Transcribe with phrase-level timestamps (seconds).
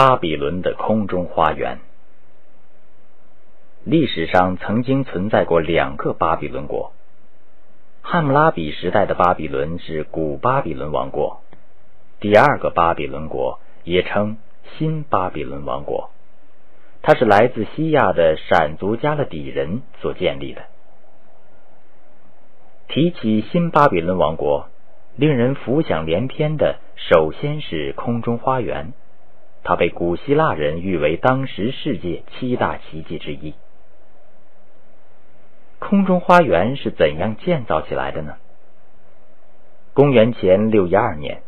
[0.00, 1.78] 巴比伦的空中花园。
[3.82, 6.92] 历史上曾经存在过两个巴比伦国。
[8.00, 11.40] 汉谟拉比时代的巴比伦是古巴比伦王国，
[12.20, 14.36] 第二个巴比伦国也称
[14.76, 16.10] 新巴比伦王国，
[17.02, 20.62] 它是来自西亚的闪族加勒底人所建立的。
[22.86, 24.68] 提起新巴比伦王国，
[25.16, 28.92] 令人浮想联翩的，首先是空中花园。
[29.68, 33.52] 它被古希腊人誉为当时世界七大奇迹之一。
[35.78, 38.36] 空中花园是怎样建造起来的呢？
[39.92, 41.42] 公元前六一二年，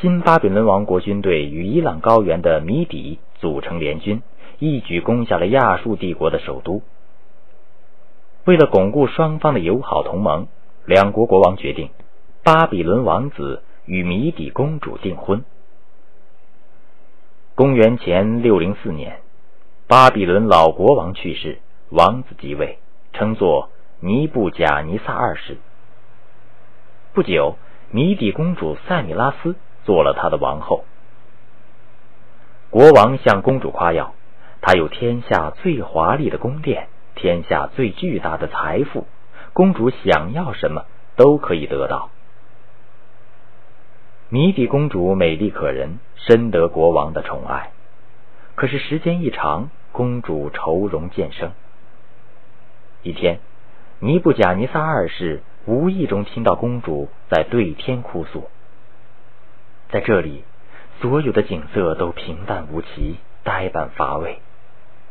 [0.00, 4.22] 新巴比伦王国军队与伊朗高原的米底组成联军，
[4.58, 6.82] 一举攻下了亚述帝国的首都。
[8.44, 10.48] 为了巩固双方的友好同盟。
[10.84, 11.90] 两国国王决定，
[12.42, 15.44] 巴比伦王子与米底公主订婚。
[17.56, 19.20] 公元前六零四年，
[19.88, 21.56] 巴比伦老国王去世，
[21.88, 22.78] 王子即位，
[23.14, 25.56] 称作尼布贾尼撒二世。
[27.14, 27.56] 不久，
[27.90, 30.84] 米底公主塞米拉斯做了他的王后。
[32.68, 34.12] 国王向公主夸耀，
[34.60, 39.06] 他有天下最华丽的宫殿，天下最巨大的财富。
[39.54, 40.84] 公主想要什么
[41.16, 42.10] 都可以得到。
[44.28, 47.70] 谜底公主美丽可人，深得国王的宠爱。
[48.56, 51.52] 可是时间一长，公主愁容渐生。
[53.04, 53.38] 一天，
[54.00, 58.48] 尼布贾尼撒二世无意中听到公主在对天哭诉。
[59.90, 60.42] 在这里，
[61.00, 64.40] 所有的景色都平淡无奇，呆板乏味。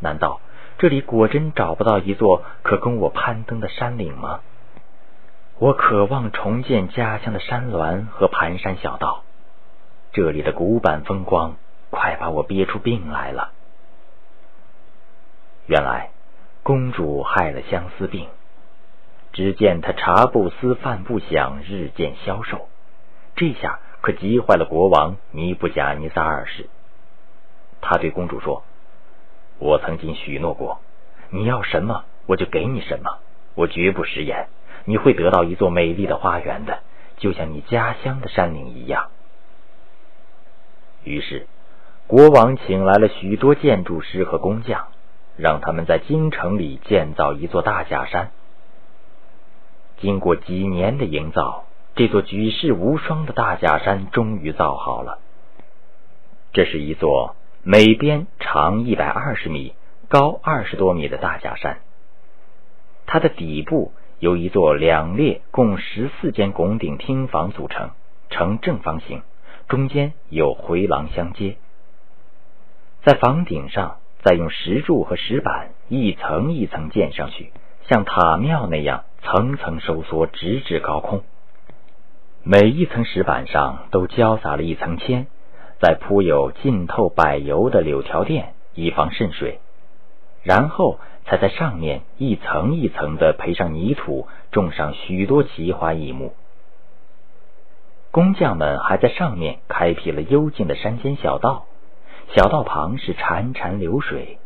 [0.00, 0.40] 难道？
[0.78, 4.40] 这里果真找不到一座可供我攀登的山岭吗？
[5.58, 9.22] 我渴望重建家乡的山峦和盘山小道。
[10.12, 11.56] 这里的古板风光，
[11.88, 13.52] 快把我憋出病来了。
[15.66, 16.10] 原来
[16.62, 18.28] 公主害了相思病。
[19.32, 22.68] 只见她茶不思饭不想，日渐消瘦。
[23.34, 26.68] 这下可急坏了国王尼布贾尼撒二世。
[27.80, 28.62] 他对公主说。
[29.58, 30.80] 我曾经许诺过，
[31.30, 33.18] 你要什么我就给你什么，
[33.54, 34.48] 我绝不食言。
[34.86, 36.78] 你会得到一座美丽的花园的，
[37.18, 39.10] 就像你家乡的山岭一样。
[41.04, 41.46] 于是，
[42.06, 44.86] 国王请来了许多建筑师和工匠，
[45.36, 48.30] 让他们在京城里建造一座大假山。
[49.98, 55.18] 经过几年的营造，这座举世无双的大假山终于造好了。
[56.54, 57.36] 这是一座。
[57.68, 59.74] 每边长一百二十米、
[60.06, 61.80] 高二十多米的大假山，
[63.06, 67.90] 它的底部由一座两列共十四间拱顶厅房组成，
[68.30, 69.22] 呈正方形，
[69.68, 71.56] 中间有回廊相接。
[73.02, 77.52] 在房顶上再用石柱和石板一层一层建上去，
[77.88, 81.22] 像塔庙那样层层收缩，直至高空。
[82.42, 85.26] 每一层石板上都浇洒了一层铅。
[85.78, 89.60] 再铺有浸透柏油的柳条垫，以防渗水，
[90.42, 96.34] 然后才在上面一层一层的培上泥土，种上许多奇花异木。
[98.10, 101.66] 工匠们还在上面开辟了幽静的山间小道，
[102.34, 104.38] 小道旁是潺潺流水。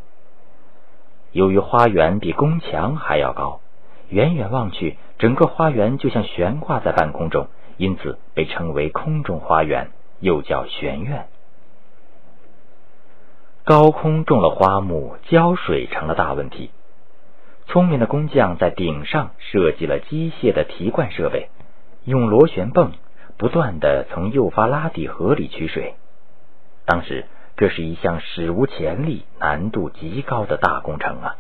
[1.32, 3.60] 由于花园比宫墙还要高，
[4.08, 7.46] 远远望去，整个花园就像悬挂在半空中，
[7.76, 9.90] 因此被称为空中花园。
[10.18, 11.28] 又叫玄院，
[13.70, 16.72] 高空种了花木，浇水成了大问题。
[17.68, 21.50] 聪明的工匠在顶上设计了机械的提灌设备，
[22.02, 22.90] 用螺旋泵
[23.38, 25.94] 不断的从幼发拉底河里取水。
[26.84, 27.26] 当时
[27.56, 31.36] 这是一项史无前例、难度极高的大工程啊！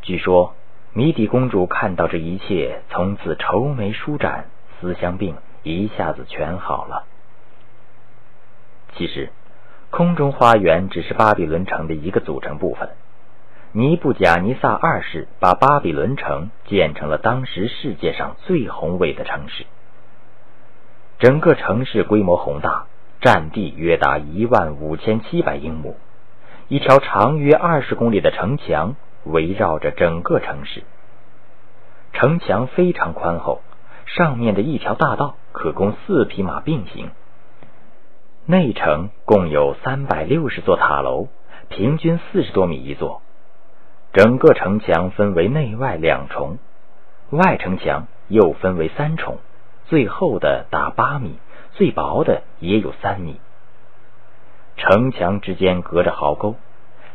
[0.00, 0.54] 据说
[0.94, 4.46] 谜底公主看到这一切，从此愁眉舒展，
[4.80, 7.04] 思乡病一下子全好了。
[8.94, 9.30] 其实，
[9.90, 12.90] 空中花园只是巴比伦城的一个组成部分。
[13.72, 19.66] 尼布贾尼撒二世把巴比伦城建成了当时世界上最宏伟的城市。
[21.18, 22.86] 整个城市规模宏大，
[23.20, 25.96] 占地约达一万五千七百英亩。
[26.68, 28.94] 一条长约二十公里的城墙
[29.24, 30.82] 围绕着整个城市。
[32.12, 33.62] 城墙非常宽厚，
[34.06, 37.10] 上面的一条大道可供四匹马并行。
[38.50, 41.26] 内城共有三百六十座塔楼，
[41.68, 43.20] 平均四十多米一座。
[44.14, 46.56] 整个城墙分为内外两重，
[47.28, 49.36] 外城墙又分为三重，
[49.84, 51.34] 最厚的达八米，
[51.72, 53.38] 最薄的也有三米。
[54.78, 56.54] 城墙之间隔着壕沟，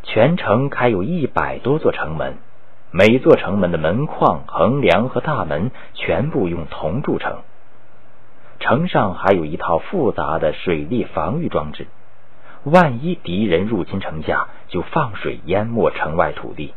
[0.03, 2.37] 全城开有一百多座城门，
[2.91, 7.39] 每座城门的门框、横梁和大门全部用铜铸成。
[8.63, 11.85] 城上还有一套复杂的水利防御装置，
[12.63, 16.73] 万一敌人入侵城下，就放水淹没城外土地。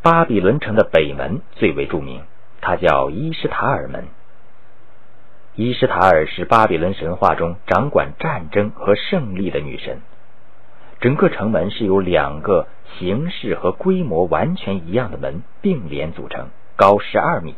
[0.00, 2.22] 巴比伦城的北门最为著名，
[2.60, 4.04] 它叫伊什塔尔门。
[5.56, 10.02] 伊什塔尔是巴比伦神话中掌管战争和胜利的女神。
[11.00, 16.46] 整个城门是由两个形式和规模完全一样的门并联组成，
[16.76, 17.56] 高十二米。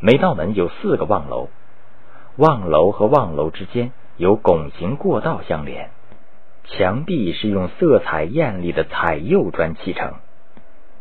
[0.00, 1.48] 每道门有四个望楼，
[2.36, 5.90] 望楼和望楼之间有拱形过道相连。
[6.64, 10.14] 墙壁是用色彩艳丽的彩釉砖砌成，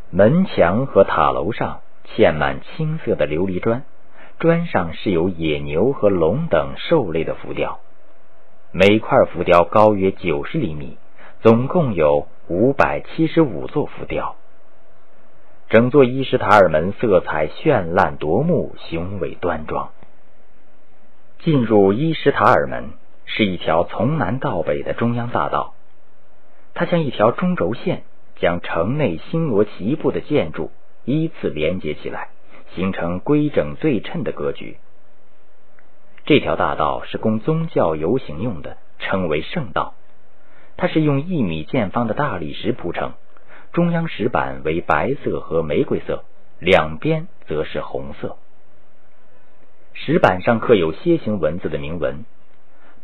[0.09, 3.83] 门墙和塔楼上嵌满青色的琉璃砖。
[4.39, 7.79] 砖上是有野牛和龙等兽类的浮雕，
[8.71, 10.97] 每块浮雕高约九十厘米，
[11.41, 14.35] 总共有五百七十五座浮雕。
[15.69, 19.90] 整座伊什塔尔门色彩绚烂夺目，雄伟端庄。
[21.40, 22.92] 进入伊什塔尔门
[23.25, 25.74] 是一条从南到北的中央大道，
[26.74, 28.04] 它像一条中轴线，
[28.38, 30.72] 将城内星罗棋布的建筑
[31.04, 32.30] 依次连接起来。
[32.75, 34.78] 形成规整对称的格局。
[36.25, 39.96] 这条大道是供宗教游行用的，称为圣道。
[40.75, 43.14] 它是用一米见方的大理石铺成，
[43.77, 46.24] 中央石板为白色和玫瑰色，
[46.57, 48.38] 两边则是红色。
[49.94, 52.25] 石板上刻有楔形文字的铭文，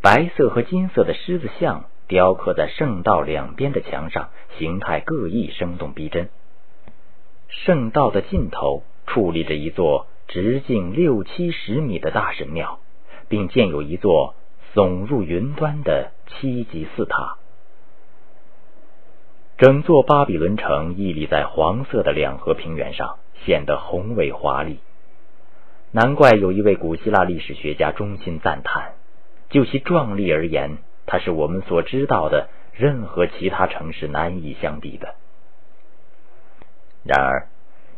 [0.01, 6.29] 白色和金色的狮子像雕刻在圣道两边的墙上，形态各异，生动逼真。
[7.49, 8.81] 圣道的尽头。
[9.05, 12.79] 矗立着一座直径六七十米的大神庙，
[13.29, 14.33] 并建有一座
[14.73, 17.37] 耸入云端的七级寺塔。
[19.63, 23.15] 整座巴比伦城屹立在黄色的两河平原上，
[23.45, 24.79] 显得宏伟华丽。
[25.91, 28.95] 难怪有一位古希腊历史学家衷心赞叹：
[29.49, 35.15] 就其壮丽而言，它是我们所知道的任何其他城市难以相比的。
[37.05, 37.47] 然而。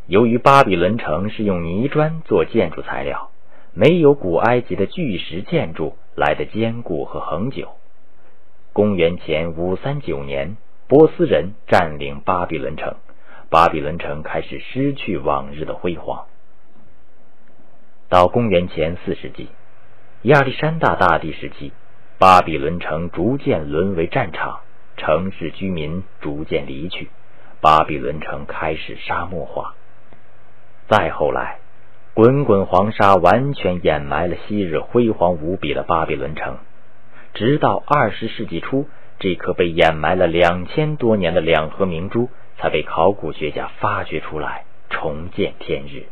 [0.05, 3.31] 由于巴比伦城是用泥砖做建筑材料，
[3.73, 7.69] 没有古埃及的巨石建筑来的坚固和恒久。
[8.71, 12.93] 公元前五三九年，波斯人占领巴比伦城，
[13.49, 16.25] 巴比伦城开始失去往日的辉煌。
[18.07, 19.49] 到公元前四世纪，
[20.21, 21.71] 亚历山大大帝时期，
[22.19, 24.59] 巴比伦城逐渐沦为战场，
[24.95, 27.09] 城市居民逐渐离去，
[27.61, 29.73] 巴比伦城开始沙漠化。
[30.87, 31.57] 再后来，
[32.13, 36.59] 滚滚黄沙完全掩埋了昔日辉煌无比的巴比伦城。
[37.33, 38.87] 直到二十世纪初，
[39.19, 46.07] 这颗被掩埋了两千多年的两河明珠才被考古学家发掘出来，重见天日。